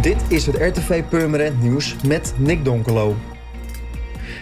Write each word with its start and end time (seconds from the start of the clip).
Dit 0.00 0.16
is 0.28 0.46
het 0.46 0.56
RTV 0.56 1.02
Purmerend 1.08 1.62
Nieuws 1.62 1.96
met 2.06 2.34
Nick 2.36 2.64
Donkelo. 2.64 3.16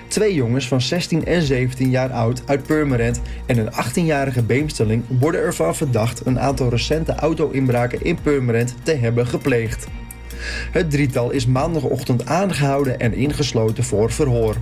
Twee 0.08 0.34
jongens 0.34 0.68
van 0.68 0.80
16 0.80 1.24
en 1.24 1.42
17 1.42 1.90
jaar 1.90 2.10
oud 2.10 2.42
uit 2.46 2.62
Purmerend 2.66 3.20
en 3.46 3.58
een 3.58 3.72
18-jarige 3.72 4.42
Beemsteling 4.42 5.04
worden 5.20 5.40
ervan 5.40 5.76
verdacht 5.76 6.26
een 6.26 6.40
aantal 6.40 6.68
recente 6.68 7.14
auto-inbraken 7.14 8.04
in 8.04 8.18
Purmerend 8.22 8.74
te 8.82 8.92
hebben 8.92 9.26
gepleegd. 9.26 9.86
Het 10.70 10.90
drietal 10.90 11.30
is 11.30 11.46
maandagochtend 11.46 12.26
aangehouden 12.26 13.00
en 13.00 13.14
ingesloten 13.14 13.84
voor 13.84 14.12
verhoor. 14.12 14.56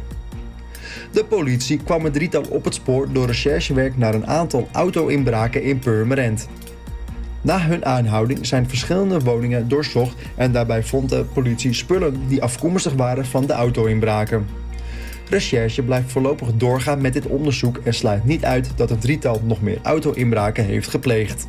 De 1.12 1.24
politie 1.24 1.80
kwam 1.84 2.04
het 2.04 2.12
drietal 2.12 2.44
op 2.50 2.64
het 2.64 2.74
spoor 2.74 3.12
door 3.12 3.26
recherchewerk 3.26 3.96
naar 3.96 4.14
een 4.14 4.26
aantal 4.26 4.68
auto-inbraken 4.72 5.62
in 5.62 5.78
Purmerend. 5.78 6.48
Na 7.42 7.60
hun 7.60 7.84
aanhouding 7.84 8.46
zijn 8.46 8.68
verschillende 8.68 9.20
woningen 9.20 9.68
doorzocht 9.68 10.14
en 10.34 10.52
daarbij 10.52 10.82
vond 10.82 11.08
de 11.08 11.24
politie 11.32 11.72
spullen 11.72 12.28
die 12.28 12.42
afkomstig 12.42 12.92
waren 12.92 13.26
van 13.26 13.46
de 13.46 13.52
auto-inbraken. 13.52 14.46
Recherche 15.28 15.82
blijft 15.82 16.12
voorlopig 16.12 16.48
doorgaan 16.54 17.00
met 17.00 17.12
dit 17.12 17.26
onderzoek 17.26 17.76
en 17.76 17.94
sluit 17.94 18.24
niet 18.24 18.44
uit 18.44 18.70
dat 18.76 18.90
het 18.90 19.00
drietal 19.00 19.40
nog 19.44 19.62
meer 19.62 19.78
auto-inbraken 19.82 20.64
heeft 20.64 20.88
gepleegd. 20.88 21.46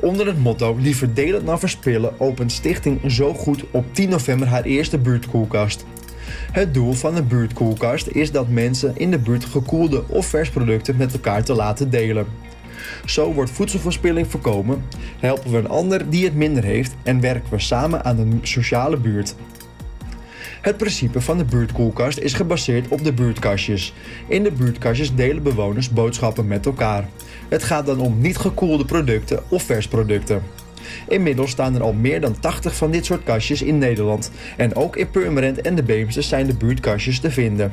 Onder 0.00 0.26
het 0.26 0.38
motto 0.38 0.76
Liever 0.76 1.14
delen 1.14 1.44
dan 1.44 1.58
verspillen 1.58 2.20
opent 2.20 2.52
Stichting 2.52 3.00
Zo 3.06 3.34
Goed 3.34 3.64
op 3.70 3.84
10 3.92 4.08
november 4.08 4.48
haar 4.48 4.62
eerste 4.62 4.98
buurtkoelkast. 4.98 5.84
Het 6.52 6.74
doel 6.74 6.92
van 6.92 7.14
de 7.14 7.22
buurtkoelkast 7.22 8.06
is 8.06 8.32
dat 8.32 8.48
mensen 8.48 8.96
in 8.96 9.10
de 9.10 9.18
buurt 9.18 9.44
gekoelde 9.44 10.04
of 10.08 10.26
versproducten 10.26 10.96
met 10.96 11.12
elkaar 11.12 11.44
te 11.44 11.54
laten 11.54 11.90
delen. 11.90 12.26
Zo 13.04 13.32
wordt 13.32 13.50
voedselverspilling 13.50 14.26
voorkomen, 14.30 14.84
helpen 15.18 15.50
we 15.50 15.58
een 15.58 15.68
ander 15.68 16.10
die 16.10 16.24
het 16.24 16.34
minder 16.34 16.64
heeft 16.64 16.94
en 17.02 17.20
werken 17.20 17.50
we 17.50 17.58
samen 17.58 18.04
aan 18.04 18.16
de 18.16 18.38
sociale 18.42 18.96
buurt. 18.96 19.34
Het 20.64 20.76
principe 20.76 21.20
van 21.20 21.38
de 21.38 21.44
buurtkoelkast 21.44 22.18
is 22.18 22.32
gebaseerd 22.32 22.88
op 22.88 23.04
de 23.04 23.12
buurtkastjes. 23.12 23.94
In 24.28 24.42
de 24.42 24.52
buurtkastjes 24.52 25.14
delen 25.14 25.42
bewoners 25.42 25.90
boodschappen 25.90 26.46
met 26.46 26.66
elkaar. 26.66 27.08
Het 27.48 27.62
gaat 27.62 27.86
dan 27.86 28.00
om 28.00 28.20
niet 28.20 28.36
gekoelde 28.36 28.84
producten 28.84 29.42
of 29.48 29.62
versproducten. 29.62 30.42
Inmiddels 31.08 31.50
staan 31.50 31.74
er 31.74 31.82
al 31.82 31.92
meer 31.92 32.20
dan 32.20 32.38
80 32.40 32.76
van 32.76 32.90
dit 32.90 33.04
soort 33.04 33.24
kastjes 33.24 33.62
in 33.62 33.78
Nederland. 33.78 34.30
En 34.56 34.76
ook 34.76 34.96
in 34.96 35.10
Purmerend 35.10 35.60
en 35.60 35.74
de 35.74 35.82
Beemster 35.82 36.22
zijn 36.22 36.46
de 36.46 36.56
buurtkastjes 36.56 37.20
te 37.20 37.30
vinden. 37.30 37.72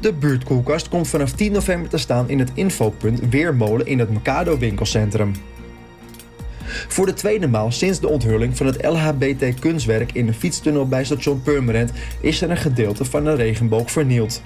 De 0.00 0.12
buurtkoelkast 0.12 0.88
komt 0.88 1.08
vanaf 1.08 1.32
10 1.32 1.52
november 1.52 1.90
te 1.90 1.98
staan 1.98 2.28
in 2.28 2.38
het 2.38 2.50
infopunt 2.54 3.20
Weermolen 3.30 3.86
in 3.86 3.98
het 3.98 4.10
Mercado 4.10 4.58
winkelcentrum. 4.58 5.32
Voor 6.88 7.06
de 7.06 7.12
tweede 7.12 7.48
maal 7.48 7.72
sinds 7.72 8.00
de 8.00 8.08
onthulling 8.08 8.56
van 8.56 8.66
het 8.66 8.84
LHBT 8.84 9.58
kunstwerk 9.58 10.12
in 10.12 10.26
de 10.26 10.32
fietstunnel 10.32 10.88
bij 10.88 11.04
station 11.04 11.42
Purmerend 11.42 11.92
is 12.20 12.42
er 12.42 12.50
een 12.50 12.56
gedeelte 12.56 13.04
van 13.04 13.24
de 13.24 13.34
regenboog 13.34 13.90
vernield. 13.90 14.42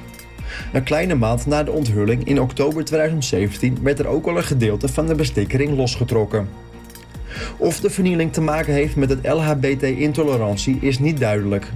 Een 0.72 0.82
kleine 0.82 1.14
maand 1.14 1.46
na 1.46 1.62
de 1.62 1.70
onthulling 1.70 2.24
in 2.24 2.40
oktober 2.40 2.84
2017 2.84 3.78
werd 3.82 3.98
er 3.98 4.06
ook 4.06 4.26
al 4.26 4.36
een 4.36 4.44
gedeelte 4.44 4.88
van 4.88 5.06
de 5.06 5.14
bestikkering 5.14 5.76
losgetrokken. 5.76 6.48
Of 7.56 7.80
de 7.80 7.90
vernieling 7.90 8.32
te 8.32 8.40
maken 8.40 8.72
heeft 8.72 8.96
met 8.96 9.10
het 9.10 9.26
LHBT-intolerantie 9.26 10.78
is 10.80 10.98
niet 10.98 11.18
duidelijk. 11.18 11.72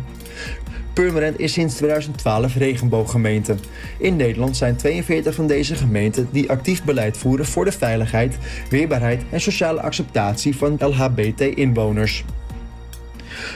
Purmerend 0.98 1.38
is 1.38 1.52
sinds 1.52 1.74
2012 1.74 2.54
regenbooggemeente. 2.54 3.54
In 3.98 4.16
Nederland 4.16 4.56
zijn 4.56 4.77
42 4.77 5.34
van 5.34 5.46
deze 5.46 5.74
gemeenten 5.74 6.28
die 6.32 6.50
actief 6.50 6.84
beleid 6.84 7.16
voeren 7.16 7.46
voor 7.46 7.64
de 7.64 7.72
veiligheid, 7.72 8.38
weerbaarheid 8.70 9.22
en 9.30 9.41
sociale 9.41 9.80
acceptatie 9.80 10.56
van 10.56 10.76
LHBT-inwoners. 10.78 12.24